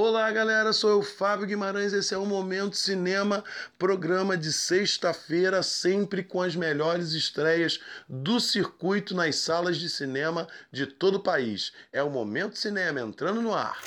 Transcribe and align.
Olá, 0.00 0.30
galera, 0.30 0.72
sou 0.72 0.90
eu, 0.90 1.02
Fábio 1.02 1.44
Guimarães. 1.44 1.92
Esse 1.92 2.14
é 2.14 2.16
o 2.16 2.24
Momento 2.24 2.76
Cinema, 2.76 3.42
programa 3.76 4.36
de 4.36 4.52
sexta-feira, 4.52 5.60
sempre 5.60 6.22
com 6.22 6.40
as 6.40 6.54
melhores 6.54 7.14
estreias 7.14 7.80
do 8.08 8.38
circuito 8.38 9.12
nas 9.12 9.34
salas 9.34 9.76
de 9.76 9.90
cinema 9.90 10.46
de 10.70 10.86
todo 10.86 11.16
o 11.16 11.20
país. 11.20 11.72
É 11.92 12.00
o 12.00 12.10
Momento 12.10 12.56
Cinema 12.56 13.00
entrando 13.00 13.42
no 13.42 13.52
ar. 13.52 13.80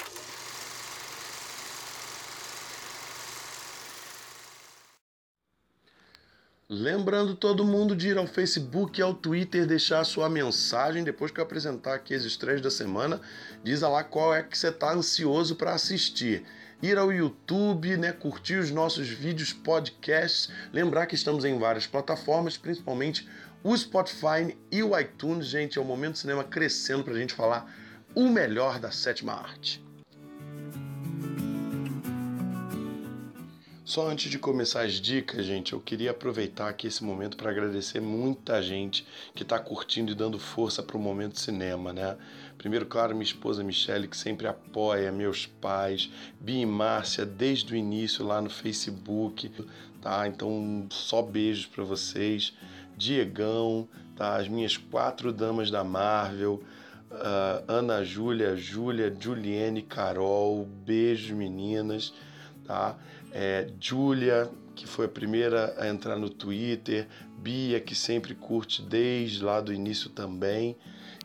Lembrando 6.73 7.35
todo 7.35 7.65
mundo 7.65 7.93
de 7.93 8.07
ir 8.07 8.17
ao 8.17 8.25
Facebook 8.25 8.97
e 8.97 9.03
ao 9.03 9.13
Twitter 9.13 9.65
deixar 9.65 10.05
sua 10.05 10.29
mensagem 10.29 11.03
depois 11.03 11.29
que 11.29 11.37
eu 11.37 11.43
apresentar 11.43 11.95
aqui 11.95 12.13
as 12.13 12.23
estreias 12.23 12.61
da 12.61 12.71
semana. 12.71 13.19
Diz 13.61 13.81
lá 13.81 14.05
qual 14.05 14.33
é 14.33 14.41
que 14.41 14.57
você 14.57 14.69
está 14.69 14.93
ansioso 14.93 15.57
para 15.57 15.73
assistir. 15.73 16.45
Ir 16.81 16.97
ao 16.97 17.11
YouTube, 17.11 17.97
né, 17.97 18.13
curtir 18.13 18.55
os 18.55 18.71
nossos 18.71 19.09
vídeos, 19.09 19.51
podcasts. 19.51 20.49
Lembrar 20.71 21.07
que 21.07 21.15
estamos 21.15 21.43
em 21.43 21.59
várias 21.59 21.87
plataformas, 21.87 22.55
principalmente 22.55 23.27
o 23.61 23.75
Spotify 23.75 24.57
e 24.71 24.81
o 24.81 24.97
iTunes. 24.97 25.47
Gente, 25.47 25.77
é 25.77 25.81
o 25.81 25.83
Momento 25.83 26.19
Cinema 26.19 26.45
crescendo 26.45 27.03
para 27.03 27.15
a 27.15 27.17
gente 27.17 27.33
falar 27.33 27.69
o 28.15 28.29
melhor 28.29 28.79
da 28.79 28.91
sétima 28.91 29.33
arte. 29.33 29.90
Só 33.91 34.07
antes 34.07 34.31
de 34.31 34.39
começar 34.39 34.85
as 34.85 34.93
dicas, 34.93 35.45
gente, 35.45 35.73
eu 35.73 35.79
queria 35.81 36.11
aproveitar 36.11 36.69
aqui 36.69 36.87
esse 36.87 37.03
momento 37.03 37.35
para 37.35 37.51
agradecer 37.51 37.99
muita 37.99 38.61
gente 38.61 39.05
que 39.35 39.43
está 39.43 39.59
curtindo 39.59 40.13
e 40.13 40.15
dando 40.15 40.39
força 40.39 40.81
para 40.81 40.95
o 40.95 40.99
momento 41.01 41.37
cinema, 41.37 41.91
né? 41.91 42.15
Primeiro, 42.57 42.85
claro, 42.85 43.13
minha 43.13 43.25
esposa 43.25 43.65
Michelle, 43.65 44.07
que 44.07 44.15
sempre 44.15 44.47
apoia, 44.47 45.11
meus 45.11 45.45
pais, 45.45 46.09
Bia 46.39 46.61
e 46.61 46.65
Márcia, 46.65 47.25
desde 47.25 47.73
o 47.73 47.75
início 47.75 48.25
lá 48.25 48.41
no 48.41 48.49
Facebook, 48.49 49.51
tá? 50.01 50.25
Então, 50.25 50.87
só 50.89 51.21
beijos 51.21 51.65
para 51.65 51.83
vocês. 51.83 52.53
Diegão, 52.95 53.89
tá? 54.15 54.37
As 54.37 54.47
minhas 54.47 54.77
quatro 54.77 55.33
damas 55.33 55.69
da 55.69 55.83
Marvel. 55.83 56.63
Uh, 57.11 57.61
Ana 57.67 58.05
Júlia, 58.05 58.55
Júlia, 58.55 59.13
Juliane, 59.19 59.81
Carol, 59.81 60.65
beijos 60.85 61.31
meninas 61.31 62.13
tá? 62.71 62.97
É, 63.33 63.67
Julia, 63.81 64.49
que 64.73 64.87
foi 64.87 65.05
a 65.05 65.09
primeira 65.09 65.75
a 65.77 65.89
entrar 65.89 66.15
no 66.15 66.29
Twitter, 66.29 67.05
Bia, 67.37 67.81
que 67.81 67.93
sempre 67.93 68.33
curte 68.33 68.81
desde 68.81 69.43
lá 69.43 69.59
do 69.59 69.73
início 69.73 70.09
também. 70.09 70.77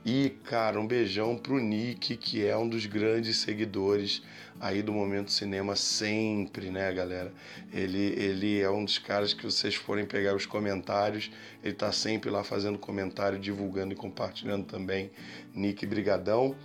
E, 0.05 0.31
cara, 0.45 0.81
um 0.81 0.87
beijão 0.87 1.37
pro 1.37 1.59
Nick, 1.61 2.17
que 2.17 2.45
é 2.45 2.57
um 2.57 2.69
dos 2.69 2.87
grandes 2.87 3.37
seguidores 3.37 4.23
aí 4.59 4.83
do 4.83 4.93
Momento 4.93 5.31
Cinema 5.31 5.77
sempre, 5.77 6.71
né, 6.71 6.93
galera? 6.93 7.33
Ele, 7.73 8.15
ele 8.17 8.61
é 8.61 8.71
um 8.71 8.85
dos 8.85 8.99
caras 8.99 9.33
que 9.33 9.45
vocês 9.45 9.77
forem 9.77 10.05
pegar 10.05 10.35
os 10.35 10.47
comentários, 10.47 11.31
ele 11.63 11.75
tá 11.75 11.93
sempre 11.93 12.29
lá 12.29 12.43
fazendo 12.43 12.77
comentário, 12.77 13.39
divulgando 13.39 13.93
e 13.93 13.97
compartilhando 13.97 14.65
também. 14.65 15.13
Nick, 15.55 15.87
brigadão. 15.87 16.57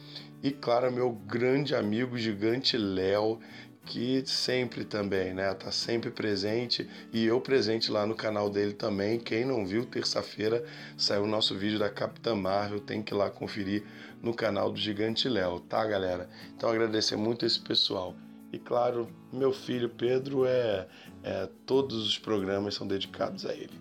E, 0.42 0.50
claro, 0.50 0.92
meu 0.92 1.12
grande 1.12 1.76
amigo 1.76 2.18
gigante 2.18 2.76
Léo, 2.78 3.40
que 3.86 4.24
sempre 4.26 4.86
também, 4.86 5.34
né? 5.34 5.54
Tá 5.54 5.72
sempre 5.72 6.12
presente 6.12 6.88
e 7.12 7.26
eu 7.26 7.42
presente 7.42 7.92
lá 7.92 8.06
no 8.06 8.16
canal 8.16 8.50
dele 8.50 8.74
também. 8.74 9.20
Quem 9.20 9.46
não 9.46 9.66
viu, 9.66 9.86
terça-feira 9.86 10.64
saiu 10.98 11.24
o 11.24 11.28
nosso 11.28 11.58
vídeo 11.58 11.80
da 11.80 11.90
Capitã 11.90 12.36
Marvel, 12.36 12.80
tem 12.80 13.02
que 13.02 13.14
ir 13.14 13.18
lá 13.18 13.30
conferir 13.30 13.84
no 14.22 14.34
canal 14.34 14.72
do 14.72 14.80
Gigante 14.80 15.28
Léo, 15.28 15.60
tá, 15.62 15.84
galera? 15.86 16.30
Então 16.56 16.70
agradecer 16.70 17.16
muito 17.16 17.46
esse 17.46 17.60
pessoal. 17.60 18.16
E 18.54 18.60
claro, 18.60 19.10
meu 19.32 19.52
filho 19.52 19.90
Pedro 19.90 20.46
é, 20.46 20.88
é 21.24 21.50
todos 21.66 22.06
os 22.06 22.20
programas 22.20 22.76
são 22.76 22.88
dedicados 22.88 23.46
a 23.46 23.54
ele. 23.54 23.80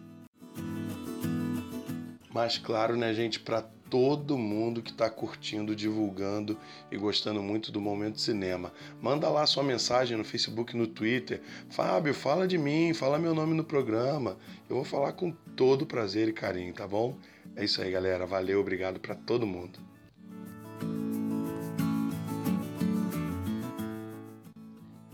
Mas 2.33 2.57
claro, 2.57 2.97
né, 2.97 3.13
gente, 3.13 3.41
para 3.41 3.69
todo 3.91 4.39
mundo 4.39 4.81
que 4.81 4.93
está 4.93 5.11
curtindo, 5.11 5.75
divulgando 5.75 6.57
e 6.91 6.97
gostando 6.97 7.43
muito 7.43 7.73
do 7.73 7.81
Momento 7.81 8.21
Cinema. 8.21 8.73
Manda 9.03 9.29
lá 9.29 9.45
sua 9.47 9.65
mensagem 9.65 10.17
no 10.17 10.25
Facebook, 10.25 10.77
no 10.77 10.87
Twitter. 10.87 11.43
Fábio, 11.69 12.15
fala 12.15 12.47
de 12.47 12.57
mim, 12.57 12.95
fala 12.95 13.19
meu 13.19 13.35
nome 13.35 13.53
no 13.53 13.65
programa. 13.65 14.39
Eu 14.69 14.77
vou 14.77 14.85
falar 14.85 15.13
com 15.13 15.33
todo 15.57 15.85
prazer 15.85 16.29
e 16.29 16.33
carinho, 16.33 16.73
tá 16.73 16.87
bom? 16.87 17.17
É 17.57 17.65
isso 17.65 17.83
aí, 17.83 17.91
galera. 17.91 18.25
Valeu, 18.25 18.61
obrigado 18.61 19.01
para 19.01 19.17
todo 19.17 19.45
mundo. 19.45 19.90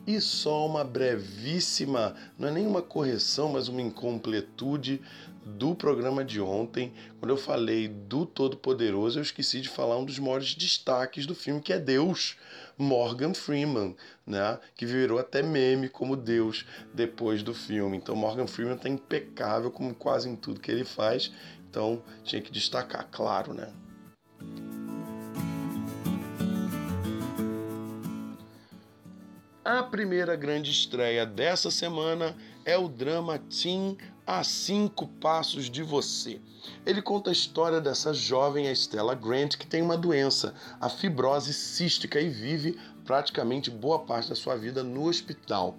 E 0.06 0.20
só 0.20 0.64
uma 0.64 0.84
brevíssima, 0.84 2.14
não 2.38 2.46
é 2.48 2.52
nenhuma 2.52 2.80
correção, 2.80 3.48
mas 3.48 3.66
uma 3.66 3.82
incompletude 3.82 5.02
do 5.44 5.74
programa 5.74 6.24
de 6.24 6.40
ontem. 6.40 6.92
Quando 7.18 7.30
eu 7.30 7.36
falei 7.36 7.88
do 7.88 8.24
Todo-Poderoso, 8.24 9.18
eu 9.18 9.22
esqueci 9.22 9.60
de 9.60 9.68
falar 9.68 9.96
um 9.96 10.04
dos 10.04 10.18
maiores 10.20 10.54
destaques 10.54 11.26
do 11.26 11.34
filme, 11.34 11.60
que 11.60 11.72
é 11.72 11.78
Deus, 11.78 12.36
Morgan 12.78 13.34
Freeman, 13.34 13.96
né? 14.24 14.58
que 14.76 14.86
virou 14.86 15.18
até 15.18 15.42
meme 15.42 15.88
como 15.88 16.16
Deus 16.16 16.64
depois 16.94 17.42
do 17.42 17.52
filme. 17.52 17.96
Então, 17.96 18.14
Morgan 18.14 18.46
Freeman 18.46 18.76
está 18.76 18.88
impecável, 18.88 19.72
como 19.72 19.92
quase 19.92 20.28
em 20.28 20.36
tudo 20.36 20.60
que 20.60 20.70
ele 20.70 20.84
faz. 20.84 21.32
Então, 21.68 22.00
tinha 22.22 22.40
que 22.40 22.52
destacar, 22.52 23.08
claro, 23.10 23.52
né? 23.52 23.72
A 29.68 29.82
primeira 29.82 30.36
grande 30.36 30.70
estreia 30.70 31.26
dessa 31.26 31.72
semana 31.72 32.36
é 32.64 32.78
o 32.78 32.86
drama 32.86 33.36
Teen 33.36 33.98
A 34.24 34.44
Cinco 34.44 35.08
Passos 35.20 35.68
de 35.68 35.82
Você. 35.82 36.40
Ele 36.86 37.02
conta 37.02 37.30
a 37.30 37.32
história 37.32 37.80
dessa 37.80 38.14
jovem, 38.14 38.68
a 38.68 38.72
Stella 38.72 39.16
Grant, 39.16 39.56
que 39.56 39.66
tem 39.66 39.82
uma 39.82 39.96
doença, 39.96 40.54
a 40.80 40.88
fibrose 40.88 41.52
cística, 41.52 42.20
e 42.20 42.28
vive 42.28 42.78
praticamente 43.04 43.68
boa 43.68 43.98
parte 43.98 44.28
da 44.28 44.36
sua 44.36 44.54
vida 44.54 44.84
no 44.84 45.08
hospital. 45.08 45.76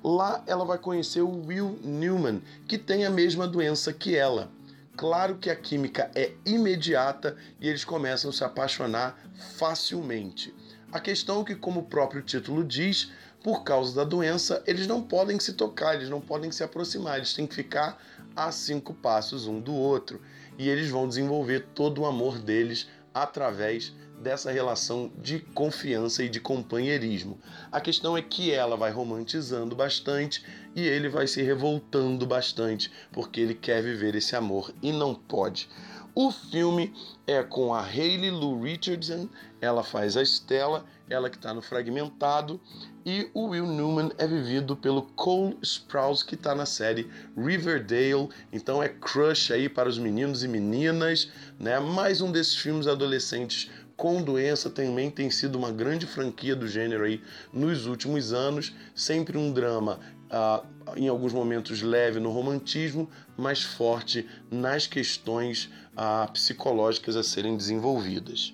Lá 0.00 0.44
ela 0.46 0.64
vai 0.64 0.78
conhecer 0.78 1.22
o 1.22 1.44
Will 1.44 1.76
Newman, 1.82 2.40
que 2.68 2.78
tem 2.78 3.04
a 3.04 3.10
mesma 3.10 3.48
doença 3.48 3.92
que 3.92 4.16
ela. 4.16 4.48
Claro 4.96 5.38
que 5.38 5.50
a 5.50 5.56
química 5.56 6.08
é 6.14 6.30
imediata 6.46 7.36
e 7.60 7.68
eles 7.68 7.84
começam 7.84 8.30
a 8.30 8.32
se 8.32 8.44
apaixonar 8.44 9.18
facilmente. 9.56 10.54
A 10.94 11.00
questão 11.00 11.40
é 11.40 11.44
que, 11.44 11.56
como 11.56 11.80
o 11.80 11.86
próprio 11.86 12.22
título 12.22 12.62
diz, 12.62 13.10
por 13.42 13.64
causa 13.64 13.92
da 13.96 14.04
doença, 14.04 14.62
eles 14.64 14.86
não 14.86 15.02
podem 15.02 15.40
se 15.40 15.54
tocar, 15.54 15.96
eles 15.96 16.08
não 16.08 16.20
podem 16.20 16.52
se 16.52 16.62
aproximar, 16.62 17.16
eles 17.16 17.34
têm 17.34 17.48
que 17.48 17.54
ficar 17.56 18.00
a 18.36 18.52
cinco 18.52 18.94
passos 18.94 19.48
um 19.48 19.58
do 19.58 19.74
outro. 19.74 20.22
E 20.56 20.68
eles 20.68 20.88
vão 20.88 21.08
desenvolver 21.08 21.66
todo 21.74 22.02
o 22.02 22.06
amor 22.06 22.38
deles 22.38 22.86
através 23.12 23.92
dessa 24.22 24.52
relação 24.52 25.10
de 25.18 25.40
confiança 25.40 26.22
e 26.22 26.28
de 26.28 26.38
companheirismo. 26.38 27.40
A 27.72 27.80
questão 27.80 28.16
é 28.16 28.22
que 28.22 28.52
ela 28.52 28.76
vai 28.76 28.92
romantizando 28.92 29.74
bastante 29.74 30.44
e 30.76 30.86
ele 30.86 31.08
vai 31.08 31.26
se 31.26 31.42
revoltando 31.42 32.24
bastante 32.24 32.88
porque 33.10 33.40
ele 33.40 33.54
quer 33.54 33.82
viver 33.82 34.14
esse 34.14 34.36
amor 34.36 34.72
e 34.80 34.92
não 34.92 35.12
pode. 35.12 35.68
O 36.16 36.30
filme 36.30 36.94
é 37.26 37.42
com 37.42 37.74
a 37.74 37.82
Hayley 37.82 38.30
Lou 38.30 38.62
Richardson, 38.62 39.28
ela 39.60 39.82
faz 39.82 40.16
a 40.16 40.22
Stella, 40.22 40.84
ela 41.10 41.28
que 41.28 41.36
está 41.36 41.52
no 41.52 41.60
Fragmentado, 41.60 42.60
e 43.04 43.28
o 43.34 43.48
Will 43.48 43.66
Newman 43.66 44.12
é 44.16 44.24
vivido 44.24 44.76
pelo 44.76 45.02
Cole 45.02 45.58
Sprouse, 45.60 46.24
que 46.24 46.36
está 46.36 46.54
na 46.54 46.66
série 46.66 47.10
Riverdale, 47.36 48.28
então 48.52 48.80
é 48.80 48.88
crush 48.88 49.52
aí 49.52 49.68
para 49.68 49.88
os 49.88 49.98
meninos 49.98 50.44
e 50.44 50.48
meninas, 50.48 51.32
né? 51.58 51.80
Mais 51.80 52.20
um 52.20 52.30
desses 52.30 52.54
filmes 52.54 52.86
adolescentes 52.86 53.68
com 53.96 54.22
doença 54.22 54.70
também 54.70 55.10
tem 55.10 55.30
sido 55.30 55.56
uma 55.56 55.70
grande 55.70 56.06
franquia 56.06 56.54
do 56.54 56.66
gênero 56.66 57.04
aí 57.04 57.22
nos 57.52 57.86
últimos 57.86 58.32
anos, 58.32 58.72
sempre 58.94 59.38
um 59.38 59.52
drama 59.52 60.00
uh, 60.34 60.66
em 60.96 61.08
alguns 61.08 61.32
momentos 61.32 61.80
leve 61.80 62.18
no 62.18 62.30
romantismo, 62.30 63.08
mas 63.36 63.62
forte 63.62 64.28
nas 64.50 64.86
questões 64.86 65.70
uh, 65.92 66.30
psicológicas 66.32 67.16
a 67.16 67.22
serem 67.22 67.56
desenvolvidas. 67.56 68.52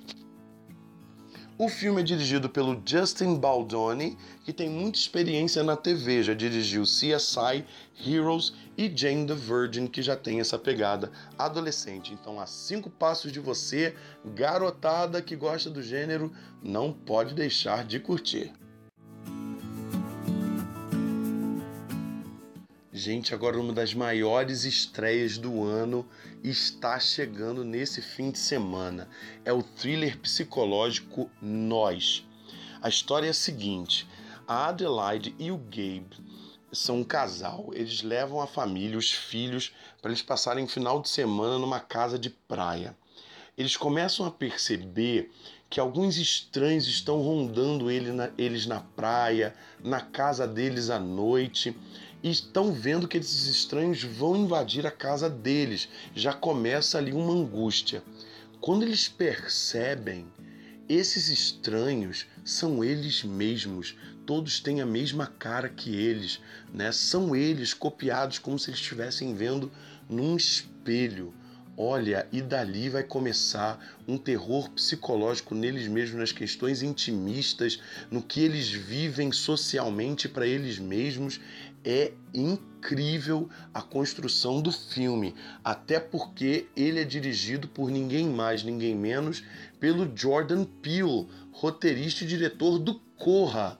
O 1.58 1.68
filme 1.68 2.00
é 2.00 2.04
dirigido 2.04 2.48
pelo 2.48 2.80
Justin 2.86 3.36
Baldoni, 3.36 4.16
que 4.46 4.52
tem 4.52 4.70
muita 4.70 4.98
experiência 4.98 5.62
na 5.62 5.76
TV, 5.76 6.22
já 6.22 6.32
dirigiu 6.32 6.84
CSI, 6.84 7.66
Heroes 8.02 8.54
e 8.78 8.90
Jane 8.94 9.26
the 9.26 9.34
Virgin, 9.34 9.86
que 9.86 10.00
já 10.00 10.16
tem 10.16 10.40
essa 10.40 10.58
pegada 10.58 11.12
adolescente. 11.36 12.14
Então, 12.14 12.40
a 12.40 12.46
cinco 12.46 12.88
passos 12.88 13.30
de 13.30 13.40
você, 13.40 13.94
garotada 14.24 15.20
que 15.20 15.36
gosta 15.36 15.68
do 15.68 15.82
gênero, 15.82 16.32
não 16.62 16.94
pode 16.94 17.34
deixar 17.34 17.84
de 17.84 18.00
curtir. 18.00 18.54
Gente, 23.02 23.32
agora 23.32 23.58
uma 23.58 23.72
das 23.72 23.94
maiores 23.94 24.64
estreias 24.64 25.38
do 25.38 25.64
ano 25.64 26.06
está 26.44 27.00
chegando 27.00 27.64
nesse 27.64 28.02
fim 28.02 28.30
de 28.30 28.38
semana. 28.38 29.08
É 29.42 29.50
o 29.50 29.62
thriller 29.62 30.18
psicológico 30.18 31.30
Nós. 31.40 32.28
A 32.82 32.90
história 32.90 33.26
é 33.26 33.30
a 33.30 33.32
seguinte: 33.32 34.06
A 34.46 34.68
Adelaide 34.68 35.34
e 35.38 35.50
o 35.50 35.56
Gabe 35.56 36.10
são 36.70 36.98
um 36.98 37.04
casal. 37.04 37.70
Eles 37.72 38.02
levam 38.02 38.38
a 38.38 38.46
família, 38.46 38.98
os 38.98 39.10
filhos, 39.10 39.72
para 40.02 40.10
eles 40.10 40.20
passarem 40.20 40.68
final 40.68 41.00
de 41.00 41.08
semana 41.08 41.58
numa 41.58 41.80
casa 41.80 42.18
de 42.18 42.28
praia. 42.28 42.94
Eles 43.56 43.78
começam 43.78 44.26
a 44.26 44.30
perceber 44.30 45.30
que 45.70 45.78
alguns 45.78 46.18
estranhos 46.18 46.88
estão 46.88 47.22
rondando 47.22 47.90
ele 47.90 48.10
na, 48.10 48.30
eles 48.36 48.66
na 48.66 48.80
praia, 48.80 49.54
na 49.82 50.00
casa 50.00 50.46
deles 50.46 50.90
à 50.90 50.98
noite, 50.98 51.74
e 52.22 52.30
estão 52.30 52.72
vendo 52.72 53.08
que 53.08 53.18
esses 53.18 53.46
estranhos 53.46 54.02
vão 54.02 54.36
invadir 54.36 54.86
a 54.86 54.90
casa 54.90 55.28
deles. 55.28 55.88
Já 56.14 56.32
começa 56.32 56.98
ali 56.98 57.12
uma 57.12 57.32
angústia. 57.32 58.02
Quando 58.60 58.82
eles 58.82 59.08
percebem, 59.08 60.26
esses 60.88 61.28
estranhos 61.28 62.26
são 62.44 62.82
eles 62.82 63.22
mesmos, 63.22 63.96
todos 64.26 64.60
têm 64.60 64.80
a 64.80 64.86
mesma 64.86 65.26
cara 65.26 65.68
que 65.68 65.94
eles, 65.94 66.40
né? 66.74 66.92
São 66.92 67.34
eles 67.34 67.72
copiados 67.72 68.38
como 68.38 68.58
se 68.58 68.70
eles 68.70 68.80
estivessem 68.80 69.34
vendo 69.34 69.70
num 70.08 70.36
espelho. 70.36 71.32
Olha, 71.76 72.26
e 72.30 72.42
dali 72.42 72.90
vai 72.90 73.02
começar 73.02 73.98
um 74.06 74.18
terror 74.18 74.68
psicológico 74.70 75.54
neles 75.54 75.88
mesmos, 75.88 76.18
nas 76.18 76.32
questões 76.32 76.82
intimistas, 76.82 77.80
no 78.10 78.20
que 78.20 78.40
eles 78.42 78.68
vivem 78.68 79.32
socialmente 79.32 80.28
para 80.28 80.46
eles 80.46 80.78
mesmos. 80.78 81.40
É 81.84 82.12
incrível 82.34 83.48
a 83.72 83.80
construção 83.80 84.60
do 84.60 84.70
filme, 84.70 85.34
até 85.64 85.98
porque 85.98 86.66
ele 86.76 87.00
é 87.00 87.04
dirigido 87.04 87.68
por 87.68 87.90
ninguém 87.90 88.28
mais, 88.28 88.62
ninguém 88.62 88.94
menos, 88.94 89.42
pelo 89.78 90.10
Jordan 90.14 90.64
Peele, 90.64 91.26
roteirista 91.52 92.24
e 92.24 92.26
diretor 92.26 92.78
do 92.78 93.00
Corra, 93.16 93.78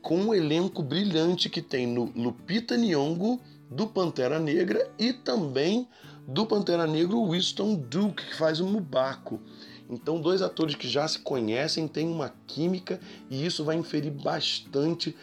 com 0.00 0.18
um 0.18 0.34
elenco 0.34 0.82
brilhante 0.82 1.48
que 1.48 1.62
tem 1.62 1.86
no 1.86 2.04
Lupita 2.14 2.76
Nyong'o 2.76 3.40
do 3.70 3.86
Pantera 3.86 4.38
Negra 4.38 4.90
e 4.98 5.12
também 5.12 5.88
do 6.26 6.46
Pantera 6.46 6.86
Negra, 6.86 7.16
o 7.16 7.30
Winston 7.30 7.74
Duke, 7.74 8.26
que 8.26 8.36
faz 8.36 8.60
o 8.60 8.66
Mubaco. 8.66 9.40
Então, 9.88 10.20
dois 10.20 10.40
atores 10.40 10.74
que 10.74 10.88
já 10.88 11.06
se 11.06 11.18
conhecem 11.18 11.86
têm 11.86 12.08
uma 12.08 12.34
química 12.46 12.98
e 13.28 13.44
isso 13.44 13.64
vai 13.64 13.76
inferir 13.76 14.10
bastante 14.10 15.14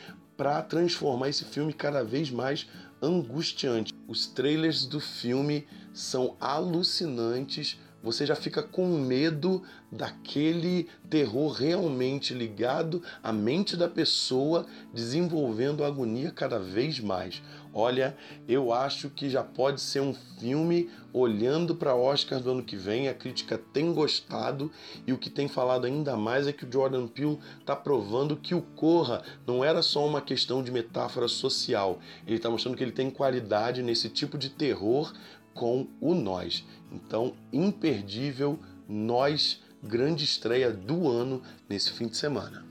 para 0.42 0.60
transformar 0.64 1.30
esse 1.30 1.46
filme 1.46 1.72
cada 1.72 2.04
vez 2.04 2.32
mais 2.32 2.68
angustiante. 3.00 3.94
Os 4.08 4.26
trailers 4.26 4.88
do 4.88 5.00
filme 5.00 5.68
são 5.94 6.36
alucinantes 6.40 7.80
você 8.04 8.26
já 8.26 8.36
fica 8.36 8.64
com 8.64 8.88
medo 8.98 9.62
daquele 9.92 10.88
terror 11.10 11.52
realmente 11.52 12.34
ligado 12.34 13.04
à 13.22 13.32
mente 13.32 13.76
da 13.76 13.88
pessoa, 13.88 14.66
desenvolvendo 14.94 15.84
agonia 15.84 16.32
cada 16.32 16.58
vez 16.58 17.00
mais. 17.00 17.42
Olha, 17.74 18.18
eu 18.50 18.74
acho 18.74 19.10
que 19.10 19.30
já 19.30 19.44
pode 19.44 19.80
ser 19.80 20.02
um 20.02 20.14
filme 20.40 20.90
olhando 21.14 21.74
para 21.74 21.96
Oscar 21.96 22.42
do 22.42 22.52
ano 22.52 22.64
que 22.64 22.76
vem. 22.76 23.08
A 23.08 23.14
crítica 23.14 23.58
tem 23.58 23.94
gostado 23.94 24.70
e 25.08 25.14
o 25.14 25.18
que 25.18 25.30
tem 25.30 25.48
falado 25.48 25.86
ainda 25.86 26.18
mais 26.18 26.48
é 26.48 26.52
que 26.52 26.66
o 26.66 26.72
Jordan 26.72 27.08
Peele 27.08 27.40
está 27.60 27.74
provando 27.74 28.36
que 28.36 28.54
o 28.54 28.62
Corra 28.62 29.24
não 29.48 29.64
era 29.64 29.82
só 29.82 30.06
uma 30.06 30.22
questão 30.22 30.62
de 30.62 30.70
metáfora 30.70 31.30
social. 31.30 32.00
Ele 32.28 32.36
está 32.36 32.50
mostrando 32.50 32.76
que 32.76 32.84
ele 32.84 32.92
tem 32.92 33.10
qualidade 33.10 33.82
nesse 33.82 34.10
tipo 34.10 34.38
de 34.38 34.50
terror 34.50 35.14
com 35.54 35.88
o 36.00 36.14
Nós. 36.14 36.66
Então, 36.92 37.34
imperdível, 37.52 38.60
Nós, 38.88 39.62
grande 39.84 40.24
estreia 40.24 40.72
do 40.72 41.08
ano 41.08 41.42
nesse 41.70 41.92
fim 41.92 42.08
de 42.08 42.18
semana. 42.18 42.66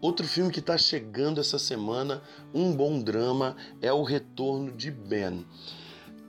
Outro 0.00 0.26
filme 0.28 0.52
que 0.52 0.60
está 0.60 0.78
chegando 0.78 1.40
essa 1.40 1.58
semana, 1.58 2.22
um 2.54 2.74
bom 2.74 3.02
drama, 3.02 3.56
é 3.82 3.92
O 3.92 4.04
Retorno 4.04 4.70
de 4.70 4.92
Ben. 4.92 5.44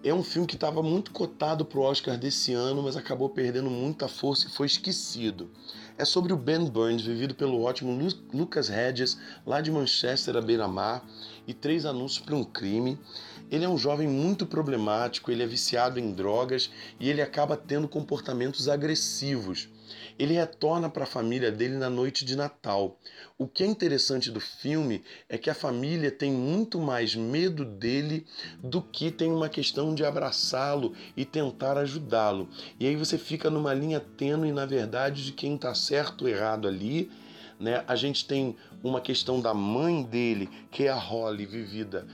É 0.01 0.13
um 0.13 0.23
filme 0.23 0.47
que 0.47 0.55
estava 0.55 0.81
muito 0.81 1.11
cotado 1.11 1.65
para 1.65 1.77
o 1.77 1.83
Oscar 1.83 2.17
desse 2.17 2.53
ano, 2.53 2.81
mas 2.81 2.95
acabou 2.95 3.29
perdendo 3.29 3.69
muita 3.69 4.07
força 4.07 4.47
e 4.47 4.49
foi 4.49 4.65
esquecido. 4.65 5.49
É 5.97 6.05
sobre 6.05 6.31
o 6.31 6.37
Ben 6.37 6.63
Burns, 6.63 7.01
vivido 7.01 7.35
pelo 7.35 7.61
ótimo 7.61 7.91
Lu 7.91 8.07
Lucas 8.33 8.69
Hedges, 8.69 9.17
lá 9.45 9.59
de 9.59 9.69
Manchester, 9.69 10.37
à 10.37 10.41
beira-mar, 10.41 11.05
e 11.45 11.53
três 11.53 11.85
anúncios 11.85 12.23
para 12.23 12.33
um 12.33 12.45
crime. 12.45 12.97
Ele 13.51 13.65
é 13.65 13.69
um 13.69 13.77
jovem 13.77 14.07
muito 14.07 14.45
problemático, 14.45 15.31
ele 15.31 15.43
é 15.43 15.47
viciado 15.47 15.99
em 15.99 16.13
drogas 16.13 16.71
e 16.97 17.09
ele 17.09 17.21
acaba 17.21 17.57
tendo 17.57 17.85
comportamentos 17.85 18.69
agressivos. 18.69 19.67
Ele 20.19 20.33
retorna 20.33 20.89
para 20.89 21.05
a 21.05 21.07
família 21.07 21.49
dele 21.49 21.77
na 21.77 21.89
noite 21.89 22.25
de 22.25 22.35
Natal. 22.35 22.99
O 23.37 23.47
que 23.47 23.63
é 23.63 23.65
interessante 23.65 24.29
do 24.29 24.41
filme 24.41 25.01
é 25.29 25.37
que 25.37 25.49
a 25.49 25.55
família 25.55 26.11
tem 26.11 26.29
muito 26.29 26.77
mais 26.77 27.15
medo 27.15 27.63
dele 27.63 28.27
do 28.61 28.81
que 28.81 29.11
tem 29.11 29.31
uma 29.31 29.47
questão 29.47 29.95
de 29.95 30.03
abraçá-lo 30.03 30.93
e 31.15 31.23
tentar 31.23 31.77
ajudá-lo. 31.77 32.49
E 32.77 32.85
aí 32.85 32.97
você 32.97 33.17
fica 33.17 33.49
numa 33.49 33.73
linha 33.73 34.01
tênue, 34.01 34.51
na 34.51 34.65
verdade, 34.65 35.23
de 35.23 35.31
quem 35.31 35.55
está 35.55 35.73
certo 35.73 36.23
ou 36.23 36.27
errado 36.27 36.67
ali. 36.67 37.09
Né? 37.57 37.81
A 37.87 37.95
gente 37.95 38.25
tem 38.25 38.57
uma 38.83 38.99
questão 38.99 39.39
da 39.39 39.53
mãe 39.53 40.03
dele, 40.03 40.49
que 40.69 40.83
é 40.83 40.89
a 40.89 40.99
Holly, 40.99 41.45
vivida 41.45 42.05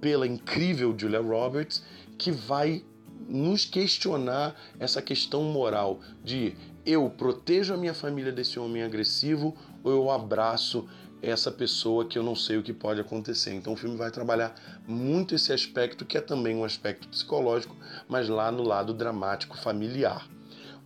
pela 0.00 0.26
incrível 0.26 0.94
Julia 0.96 1.20
Roberts, 1.20 1.84
que 2.16 2.32
vai 2.32 2.82
nos 3.28 3.64
questionar 3.64 4.56
essa 4.78 5.00
questão 5.00 5.44
moral 5.44 6.00
de 6.24 6.56
eu 6.84 7.08
protejo 7.10 7.74
a 7.74 7.76
minha 7.76 7.94
família 7.94 8.32
desse 8.32 8.58
homem 8.58 8.82
agressivo 8.82 9.56
ou 9.82 9.92
eu 9.92 10.10
abraço 10.10 10.88
essa 11.22 11.50
pessoa 11.50 12.06
que 12.06 12.18
eu 12.18 12.22
não 12.22 12.34
sei 12.34 12.56
o 12.56 12.62
que 12.62 12.72
pode 12.72 13.00
acontecer. 13.00 13.52
Então 13.52 13.74
o 13.74 13.76
filme 13.76 13.96
vai 13.96 14.10
trabalhar 14.10 14.54
muito 14.86 15.34
esse 15.34 15.52
aspecto, 15.52 16.04
que 16.04 16.16
é 16.16 16.20
também 16.20 16.56
um 16.56 16.64
aspecto 16.64 17.08
psicológico, 17.08 17.76
mas 18.08 18.28
lá 18.28 18.50
no 18.50 18.62
lado 18.62 18.94
dramático 18.94 19.56
familiar. 19.56 20.26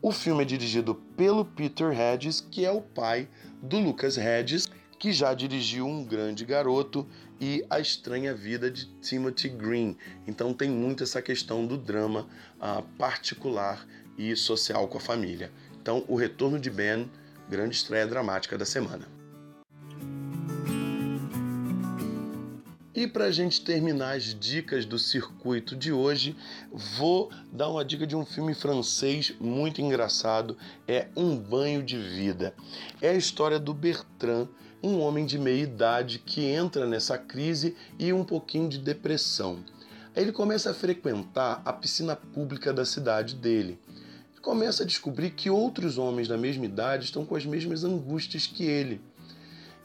O 0.03 0.13
filme 0.13 0.43
é 0.43 0.45
dirigido 0.45 0.95
pelo 1.17 1.45
Peter 1.45 1.99
Hedges, 1.99 2.41
que 2.41 2.65
é 2.65 2.71
o 2.71 2.81
pai 2.81 3.29
do 3.63 3.79
Lucas 3.79 4.19
Hedges, 4.19 4.69
que 4.99 5.13
já 5.13 5.33
dirigiu 5.33 5.87
Um 5.87 6.05
Grande 6.05 6.45
Garoto 6.45 7.07
e 7.41 7.65
A 7.71 7.81
Estranha 7.81 8.35
Vida 8.35 8.71
de 8.71 8.87
Timothy 9.01 9.49
Green. 9.49 9.97
Então 10.27 10.53
tem 10.53 10.69
muito 10.69 11.03
essa 11.03 11.23
questão 11.23 11.67
do 11.67 11.79
drama 11.79 12.27
uh, 12.59 12.83
particular 12.99 13.87
e 14.17 14.35
social 14.37 14.89
com 14.89 14.99
a 14.99 15.01
família. 15.01 15.51
Então, 15.85 16.03
O 16.09 16.17
Retorno 16.17 16.59
de 16.59 16.71
Ben, 16.71 17.11
grande 17.47 17.77
estreia 17.77 18.07
dramática 18.07 18.57
da 18.57 18.65
semana. 18.65 19.07
E 22.95 23.07
para 23.07 23.27
a 23.27 23.31
gente 23.31 23.63
terminar 23.63 24.17
as 24.17 24.35
dicas 24.35 24.87
do 24.87 24.99
circuito 24.99 25.77
de 25.77 25.93
hoje, 25.93 26.35
vou 26.97 27.31
dar 27.53 27.69
uma 27.69 27.85
dica 27.85 28.07
de 28.07 28.17
um 28.17 28.25
filme 28.25 28.55
francês 28.55 29.35
muito 29.39 29.83
engraçado. 29.83 30.57
É 30.89 31.09
Um 31.15 31.37
Banho 31.37 31.83
de 31.83 31.99
Vida. 31.99 32.55
É 33.03 33.11
a 33.11 33.15
história 33.15 33.61
do 33.61 33.75
Bertrand, 33.75 34.49
um 34.83 35.01
homem 35.01 35.27
de 35.27 35.39
meia 35.39 35.65
idade 35.65 36.19
que 36.19 36.47
entra 36.47 36.87
nessa 36.87 37.19
crise 37.19 37.77
e 37.99 38.11
um 38.11 38.25
pouquinho 38.25 38.71
de 38.71 38.79
depressão. 38.79 39.59
Aí 40.17 40.23
ele 40.23 40.33
começa 40.33 40.71
a 40.71 40.75
frequentar 40.75 41.61
a 41.63 41.75
piscina 41.75 42.17
pública 42.17 42.73
da 42.73 42.87
cidade 42.87 43.35
dele 43.35 43.79
começa 44.45 44.83
a 44.83 44.87
descobrir 44.87 45.31
que 45.31 45.49
outros 45.49 45.97
homens 45.97 46.29
da 46.29 46.37
mesma 46.37 46.67
idade 46.67 47.07
estão 47.07 47.25
com 47.25 47.35
as 47.35 47.47
mesmas 47.47 47.83
angústias 47.83 48.47
que 48.47 48.65
ele. 48.65 49.01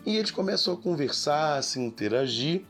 E 0.06 0.18
eles 0.18 0.32
começam 0.32 0.74
a 0.74 0.78
conversar, 0.78 1.58
a 1.58 1.62
se 1.62 1.80
interagir, 1.80 2.66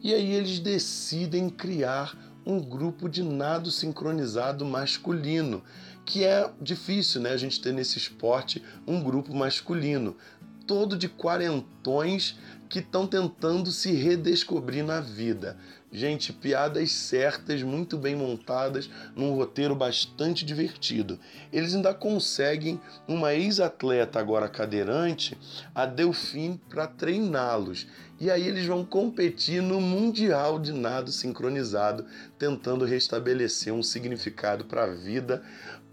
e 0.00 0.14
aí 0.14 0.32
eles 0.32 0.60
decidem 0.60 1.50
criar 1.50 2.16
um 2.46 2.60
grupo 2.60 3.08
de 3.08 3.24
nado 3.24 3.72
sincronizado 3.72 4.64
masculino, 4.64 5.64
que 6.04 6.24
é 6.24 6.48
difícil, 6.60 7.20
né? 7.20 7.30
A 7.30 7.36
gente 7.36 7.60
ter 7.60 7.72
nesse 7.72 7.98
esporte 7.98 8.62
um 8.86 9.02
grupo 9.02 9.34
masculino, 9.34 10.16
todo 10.66 10.96
de 10.96 11.08
quarentões 11.08 12.38
que 12.68 12.78
estão 12.78 13.06
tentando 13.06 13.70
se 13.70 13.92
redescobrir 13.92 14.82
na 14.82 15.00
vida. 15.00 15.58
Gente, 15.94 16.32
piadas 16.32 16.90
certas, 16.90 17.62
muito 17.62 17.98
bem 17.98 18.16
montadas, 18.16 18.88
num 19.14 19.34
roteiro 19.34 19.74
bastante 19.74 20.42
divertido. 20.42 21.20
Eles 21.52 21.74
ainda 21.74 21.92
conseguem 21.92 22.80
uma 23.06 23.34
ex-atleta 23.34 24.18
agora 24.18 24.48
cadeirante, 24.48 25.36
a 25.74 25.84
Delfim, 25.84 26.58
para 26.70 26.86
treiná-los. 26.86 27.86
E 28.18 28.30
aí 28.30 28.48
eles 28.48 28.64
vão 28.64 28.86
competir 28.86 29.60
no 29.60 29.82
Mundial 29.82 30.58
de 30.58 30.72
Nado 30.72 31.12
Sincronizado, 31.12 32.06
tentando 32.38 32.86
restabelecer 32.86 33.74
um 33.74 33.82
significado 33.82 34.64
para 34.64 34.84
a 34.84 34.94
vida. 34.94 35.42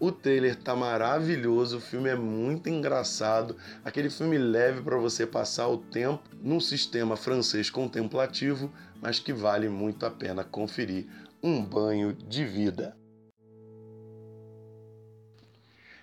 O 0.00 0.10
trailer 0.10 0.56
tá 0.56 0.74
maravilhoso, 0.74 1.76
o 1.76 1.80
filme 1.80 2.08
é 2.08 2.16
muito 2.16 2.68
engraçado, 2.68 3.54
aquele 3.84 4.08
filme 4.08 4.38
leve 4.38 4.80
para 4.80 4.96
você 4.96 5.26
passar 5.26 5.68
o 5.68 5.76
tempo 5.76 6.22
num 6.42 6.58
sistema 6.58 7.16
francês 7.16 7.68
contemplativo 7.68 8.72
mas 9.00 9.18
que 9.18 9.32
vale 9.32 9.68
muito 9.68 10.04
a 10.04 10.10
pena 10.10 10.44
conferir 10.44 11.06
um 11.42 11.64
banho 11.64 12.12
de 12.12 12.44
vida. 12.44 12.99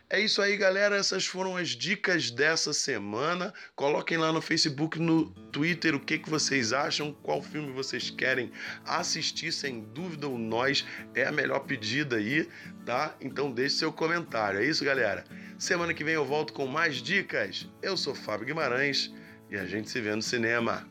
É 0.10 0.22
isso 0.22 0.42
aí, 0.42 0.56
galera. 0.56 0.96
Essas 0.96 1.26
foram 1.26 1.58
as 1.58 1.70
dicas 1.70 2.32
dessa 2.32 2.72
semana. 2.72 3.54
Coloquem 3.76 4.18
lá 4.18 4.32
no 4.32 4.42
Facebook, 4.42 4.98
no 4.98 5.30
Twitter, 5.52 5.94
o 5.96 6.00
que, 6.00 6.18
que 6.18 6.30
vocês 6.30 6.72
acham, 6.72 7.12
qual 7.22 7.42
filme 7.42 7.74
vocês 7.74 8.10
querem 8.10 8.50
assistir. 8.86 9.52
Sem 9.52 9.82
dúvida, 9.82 10.26
o 10.30 10.38
Nós 10.38 10.86
é 11.14 11.26
a 11.26 11.32
melhor 11.32 11.60
pedida 11.60 12.16
aí, 12.16 12.48
tá? 12.86 13.18
Então 13.20 13.52
deixe 13.52 13.76
seu 13.76 13.92
comentário. 13.92 14.62
É 14.62 14.66
isso, 14.66 14.86
galera. 14.86 15.26
Semana 15.60 15.94
que 15.94 16.06
vem 16.06 16.14
eu 16.14 16.26
volto 16.26 16.54
com 16.54 16.66
mais 16.66 17.02
dicas. 17.02 17.68
Eu 17.82 17.98
sou 17.98 18.16
Fábio 18.16 18.48
Guimarães 18.48 19.14
e 19.50 19.58
a 19.58 19.66
gente 19.66 19.90
se 19.90 20.00
vê 20.00 20.16
no 20.16 20.22
cinema. 20.22 20.88